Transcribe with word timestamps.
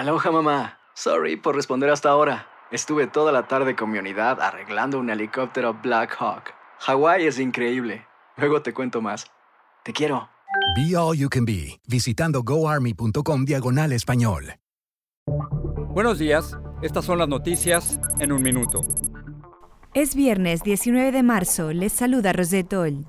Aloha 0.00 0.30
mamá. 0.30 0.78
Sorry 0.94 1.36
por 1.36 1.54
responder 1.54 1.90
hasta 1.90 2.08
ahora. 2.08 2.46
Estuve 2.70 3.06
toda 3.06 3.32
la 3.32 3.48
tarde 3.48 3.76
con 3.76 3.90
mi 3.90 3.98
unidad 3.98 4.40
arreglando 4.40 4.98
un 4.98 5.10
helicóptero 5.10 5.74
Black 5.74 6.16
Hawk. 6.18 6.54
Hawái 6.78 7.26
es 7.26 7.38
increíble. 7.38 8.06
Luego 8.38 8.62
te 8.62 8.72
cuento 8.72 9.02
más. 9.02 9.26
Te 9.84 9.92
quiero. 9.92 10.30
Be 10.74 10.96
All 10.96 11.18
You 11.18 11.28
Can 11.28 11.44
Be, 11.44 11.78
visitando 11.86 12.42
goarmy.com 12.42 13.44
diagonal 13.44 13.92
español. 13.92 14.54
Buenos 15.90 16.18
días, 16.18 16.56
estas 16.80 17.04
son 17.04 17.18
las 17.18 17.28
noticias 17.28 18.00
en 18.20 18.32
un 18.32 18.40
minuto. 18.40 18.80
Es 19.92 20.14
viernes 20.14 20.62
19 20.62 21.12
de 21.12 21.22
marzo, 21.22 21.74
les 21.74 21.92
saluda 21.92 22.32
Rosetol. 22.32 23.04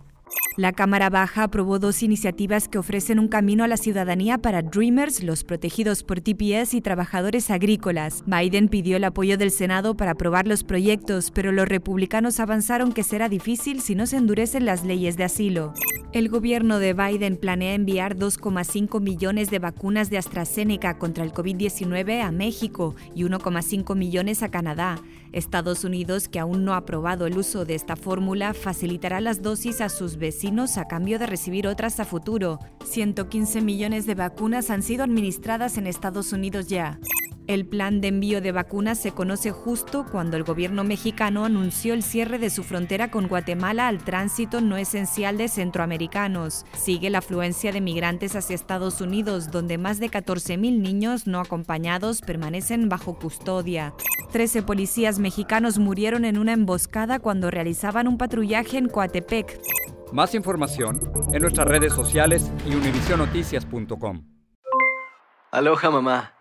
La 0.57 0.73
Cámara 0.73 1.09
Baja 1.09 1.43
aprobó 1.43 1.79
dos 1.79 2.03
iniciativas 2.03 2.67
que 2.67 2.77
ofrecen 2.77 3.19
un 3.19 3.29
camino 3.29 3.63
a 3.63 3.69
la 3.69 3.77
ciudadanía 3.77 4.37
para 4.37 4.61
Dreamers, 4.61 5.23
los 5.23 5.45
protegidos 5.45 6.03
por 6.03 6.19
TPS 6.19 6.73
y 6.73 6.81
trabajadores 6.81 7.49
agrícolas. 7.49 8.21
Biden 8.25 8.67
pidió 8.67 8.97
el 8.97 9.05
apoyo 9.05 9.37
del 9.37 9.51
Senado 9.51 9.95
para 9.95 10.11
aprobar 10.11 10.47
los 10.47 10.65
proyectos, 10.65 11.31
pero 11.31 11.53
los 11.53 11.69
republicanos 11.69 12.41
avanzaron 12.41 12.91
que 12.91 13.03
será 13.03 13.29
difícil 13.29 13.79
si 13.79 13.95
no 13.95 14.05
se 14.05 14.17
endurecen 14.17 14.65
las 14.65 14.83
leyes 14.83 15.15
de 15.15 15.23
asilo. 15.23 15.73
El 16.13 16.27
gobierno 16.27 16.79
de 16.79 16.93
Biden 16.93 17.37
planea 17.37 17.73
enviar 17.73 18.17
2,5 18.17 18.99
millones 18.99 19.49
de 19.49 19.59
vacunas 19.59 20.09
de 20.09 20.17
AstraZeneca 20.17 20.97
contra 20.97 21.23
el 21.23 21.31
COVID-19 21.31 22.21
a 22.21 22.31
México 22.31 22.95
y 23.15 23.23
1,5 23.23 23.95
millones 23.95 24.43
a 24.43 24.49
Canadá. 24.49 24.99
Estados 25.31 25.85
Unidos, 25.85 26.27
que 26.27 26.39
aún 26.39 26.65
no 26.65 26.73
ha 26.73 26.77
aprobado 26.77 27.27
el 27.27 27.37
uso 27.37 27.63
de 27.63 27.75
esta 27.75 27.95
fórmula, 27.95 28.53
facilitará 28.53 29.21
las 29.21 29.41
dosis 29.41 29.79
a 29.79 29.87
sus 29.87 30.17
vecinos 30.17 30.77
a 30.77 30.89
cambio 30.89 31.17
de 31.17 31.27
recibir 31.27 31.65
otras 31.65 32.01
a 32.01 32.05
futuro. 32.05 32.59
115 32.83 33.61
millones 33.61 34.05
de 34.05 34.15
vacunas 34.15 34.69
han 34.69 34.83
sido 34.83 35.05
administradas 35.05 35.77
en 35.77 35.87
Estados 35.87 36.33
Unidos 36.33 36.67
ya. 36.67 36.99
El 37.51 37.65
plan 37.65 37.99
de 37.99 38.07
envío 38.07 38.39
de 38.39 38.53
vacunas 38.53 38.97
se 38.97 39.11
conoce 39.11 39.51
justo 39.51 40.05
cuando 40.09 40.37
el 40.37 40.45
gobierno 40.45 40.85
mexicano 40.85 41.43
anunció 41.43 41.93
el 41.93 42.01
cierre 42.01 42.39
de 42.39 42.49
su 42.49 42.63
frontera 42.63 43.11
con 43.11 43.27
Guatemala 43.27 43.89
al 43.89 43.97
tránsito 44.05 44.61
no 44.61 44.77
esencial 44.77 45.37
de 45.37 45.49
centroamericanos. 45.49 46.65
Sigue 46.71 47.09
la 47.09 47.17
afluencia 47.17 47.73
de 47.73 47.81
migrantes 47.81 48.37
hacia 48.37 48.55
Estados 48.55 49.01
Unidos, 49.01 49.51
donde 49.51 49.77
más 49.77 49.99
de 49.99 50.09
14.000 50.09 50.79
niños 50.79 51.27
no 51.27 51.41
acompañados 51.41 52.21
permanecen 52.21 52.87
bajo 52.87 53.19
custodia. 53.19 53.93
Trece 54.31 54.61
policías 54.61 55.19
mexicanos 55.19 55.77
murieron 55.77 56.23
en 56.23 56.37
una 56.37 56.53
emboscada 56.53 57.19
cuando 57.19 57.51
realizaban 57.51 58.07
un 58.07 58.17
patrullaje 58.17 58.77
en 58.77 58.87
Coatepec. 58.87 59.59
Más 60.13 60.33
información 60.35 61.01
en 61.33 61.41
nuestras 61.41 61.67
redes 61.67 61.91
sociales 61.91 62.49
y 62.65 62.75
univisionoticias.com. 62.75 64.21
Aloha 65.51 65.91
mamá. 65.91 66.40